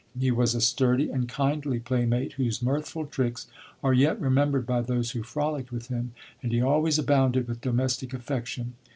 He 0.17 0.31
was 0.31 0.55
a 0.55 0.61
sturdy 0.61 1.11
and 1.11 1.29
kindly 1.29 1.77
playmate, 1.79 2.33
whose 2.33 2.59
mirthful 2.63 3.05
tricks 3.05 3.45
are 3.83 3.93
yet 3.93 4.19
remembered 4.19 4.65
by 4.65 4.81
those 4.81 5.11
who 5.11 5.21
frolicked 5.21 5.71
with 5.71 5.89
him, 5.89 6.13
and 6.41 6.51
he 6.51 6.59
always 6.59 6.97
abounded 6.97 7.47
with 7.47 7.61
domestic 7.61 8.11
affection. 8.11 8.73